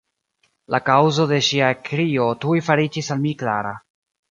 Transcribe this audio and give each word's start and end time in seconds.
La 0.75 0.79
kaŭzo 0.87 1.25
de 1.33 1.39
ŝia 1.49 1.69
ekkrio 1.75 2.27
tuj 2.47 2.59
fariĝis 2.71 3.13
al 3.17 3.25
mi 3.29 3.37
klara. 3.45 3.79